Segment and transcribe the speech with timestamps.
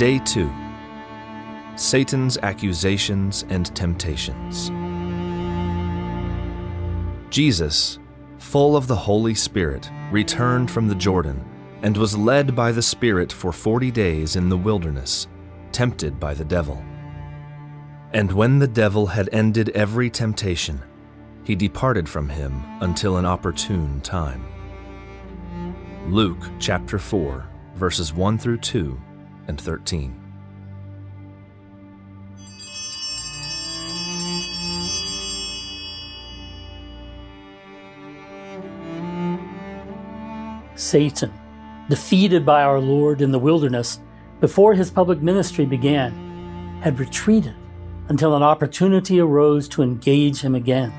[0.00, 0.50] Day 2
[1.76, 4.70] Satan's Accusations and Temptations.
[7.28, 7.98] Jesus,
[8.38, 11.44] full of the Holy Spirit, returned from the Jordan
[11.82, 15.28] and was led by the Spirit for forty days in the wilderness,
[15.70, 16.82] tempted by the devil.
[18.14, 20.80] And when the devil had ended every temptation,
[21.44, 24.46] he departed from him until an opportune time.
[26.08, 28.98] Luke chapter 4, verses 1 through 2
[29.50, 30.16] and 13.
[40.76, 41.32] Satan,
[41.90, 44.00] defeated by our Lord in the wilderness
[44.40, 47.54] before his public ministry began, had retreated
[48.08, 50.90] until an opportunity arose to engage him again.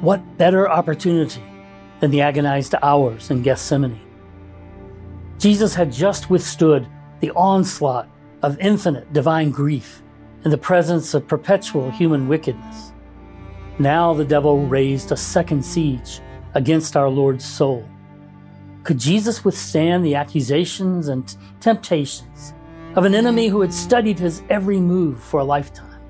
[0.00, 1.42] What better opportunity
[2.00, 4.00] than the agonized hours in Gethsemane?
[5.38, 6.86] Jesus had just withstood
[7.24, 8.06] the onslaught
[8.42, 10.02] of infinite divine grief
[10.44, 12.92] in the presence of perpetual human wickedness.
[13.78, 16.20] Now the devil raised a second siege
[16.52, 17.88] against our Lord's soul.
[18.82, 22.52] Could Jesus withstand the accusations and temptations
[22.94, 26.02] of an enemy who had studied his every move for a lifetime?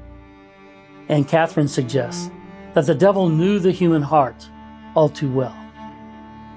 [1.08, 2.28] Anne Catherine suggests
[2.72, 4.50] that the devil knew the human heart
[4.96, 5.56] all too well.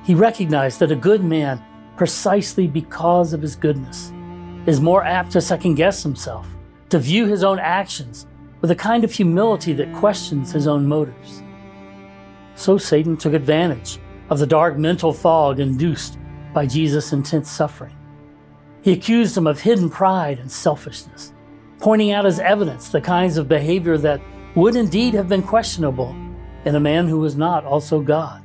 [0.03, 1.63] He recognized that a good man,
[1.95, 4.11] precisely because of his goodness,
[4.67, 6.45] is more apt to second guess himself,
[6.89, 8.27] to view his own actions
[8.61, 11.41] with a kind of humility that questions his own motives.
[12.55, 13.97] So Satan took advantage
[14.29, 16.19] of the dark mental fog induced
[16.53, 17.95] by Jesus' intense suffering.
[18.81, 21.33] He accused him of hidden pride and selfishness,
[21.79, 24.21] pointing out as evidence the kinds of behavior that
[24.55, 26.15] would indeed have been questionable
[26.65, 28.43] in a man who was not also God.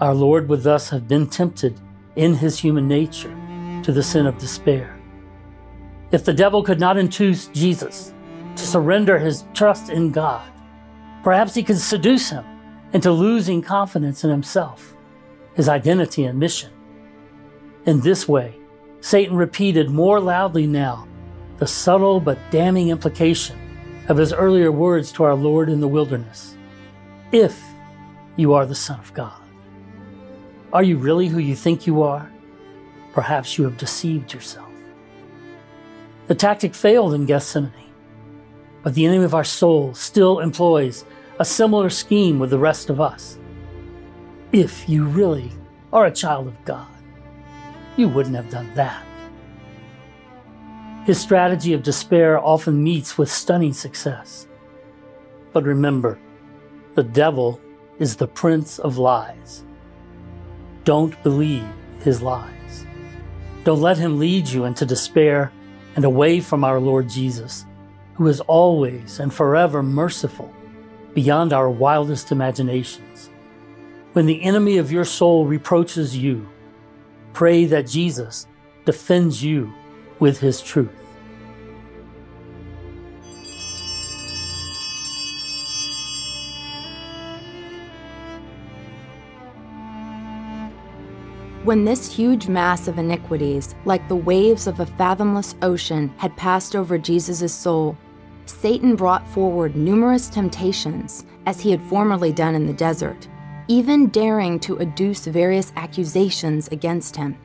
[0.00, 1.80] Our Lord would thus have been tempted
[2.16, 3.36] in his human nature
[3.82, 4.98] to the sin of despair.
[6.10, 8.12] If the devil could not induce Jesus
[8.56, 10.50] to surrender his trust in God,
[11.22, 12.44] perhaps he could seduce him
[12.92, 14.94] into losing confidence in himself,
[15.54, 16.70] his identity and mission.
[17.86, 18.58] In this way,
[19.00, 21.08] Satan repeated more loudly now
[21.58, 23.58] the subtle but damning implication
[24.08, 26.56] of his earlier words to our Lord in the wilderness
[27.30, 27.60] If
[28.36, 29.40] you are the Son of God.
[30.72, 32.31] Are you really who you think you are?
[33.12, 34.68] Perhaps you have deceived yourself.
[36.28, 37.92] The tactic failed in Gethsemane,
[38.82, 41.04] but the enemy of our soul still employs
[41.38, 43.38] a similar scheme with the rest of us.
[44.52, 45.50] If you really
[45.92, 46.88] are a child of God,
[47.96, 49.04] you wouldn't have done that.
[51.04, 54.46] His strategy of despair often meets with stunning success.
[55.52, 56.18] But remember,
[56.94, 57.60] the devil
[57.98, 59.64] is the prince of lies.
[60.84, 61.66] Don't believe
[62.00, 62.61] his lies.
[63.64, 65.52] Don't let him lead you into despair
[65.94, 67.64] and away from our Lord Jesus,
[68.14, 70.52] who is always and forever merciful
[71.14, 73.30] beyond our wildest imaginations.
[74.14, 76.48] When the enemy of your soul reproaches you,
[77.34, 78.46] pray that Jesus
[78.84, 79.72] defends you
[80.18, 81.01] with his truth.
[91.64, 96.74] When this huge mass of iniquities, like the waves of a fathomless ocean, had passed
[96.74, 97.96] over Jesus' soul,
[98.46, 103.28] Satan brought forward numerous temptations, as he had formerly done in the desert,
[103.68, 107.36] even daring to adduce various accusations against him.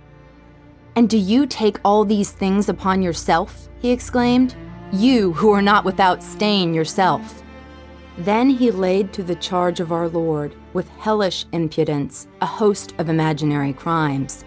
[0.95, 3.69] And do you take all these things upon yourself?
[3.77, 4.56] he exclaimed.
[4.91, 7.44] You who are not without stain yourself.
[8.17, 13.09] Then he laid to the charge of our Lord, with hellish impudence, a host of
[13.09, 14.45] imaginary crimes.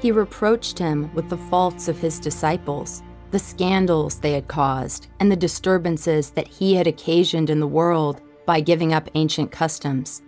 [0.00, 5.30] He reproached him with the faults of his disciples, the scandals they had caused, and
[5.30, 10.22] the disturbances that he had occasioned in the world by giving up ancient customs.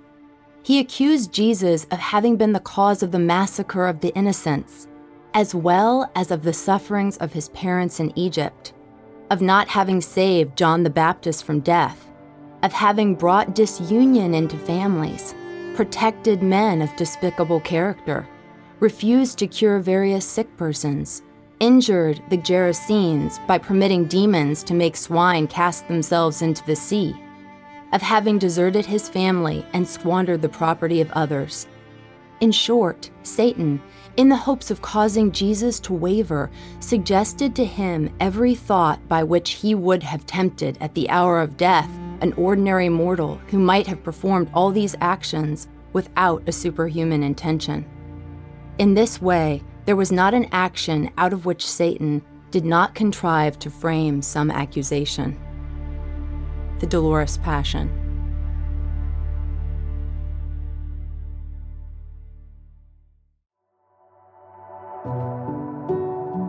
[0.63, 4.87] He accused Jesus of having been the cause of the massacre of the innocents,
[5.35, 8.73] as well as of the sufferings of his parents in Egypt,
[9.29, 12.12] of not having saved John the Baptist from death
[12.63, 15.35] of having brought disunion into families,
[15.75, 18.27] protected men of despicable character,
[18.81, 21.23] refused to cure various sick persons,
[21.61, 27.17] injured the Gerasenes by permitting demons to make swine cast themselves into the sea,
[27.93, 31.67] of having deserted his family and squandered the property of others.
[32.41, 33.81] In short, Satan,
[34.17, 36.51] in the hopes of causing Jesus to waver,
[36.81, 41.57] suggested to him every thought by which he would have tempted at the hour of
[41.57, 41.91] death
[42.23, 47.85] an ordinary mortal who might have performed all these actions without a superhuman intention.
[48.79, 52.23] In this way, there was not an action out of which Satan,
[52.53, 55.39] did not contrive to frame some accusation.
[56.79, 57.91] The Dolorous Passion.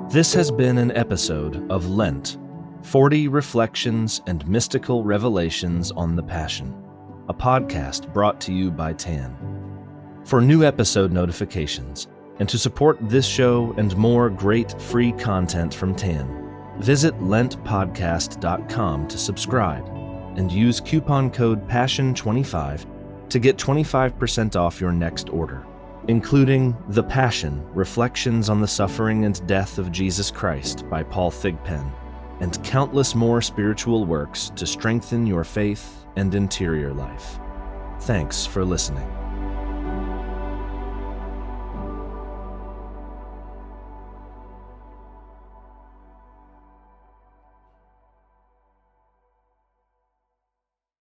[0.09, 2.37] This has been an episode of Lent
[2.83, 6.75] 40 Reflections and Mystical Revelations on the Passion,
[7.29, 9.35] a podcast brought to you by TAN.
[10.25, 12.07] For new episode notifications,
[12.39, 19.17] and to support this show and more great free content from TAN, visit lentpodcast.com to
[19.17, 19.87] subscribe
[20.35, 25.65] and use coupon code PASSION25 to get 25% off your next order
[26.09, 31.89] including The Passion Reflections on the Suffering and Death of Jesus Christ by Paul Thigpen,
[32.39, 37.39] and countless more spiritual works to strengthen your faith and interior life.
[38.01, 39.22] Thanks for listening.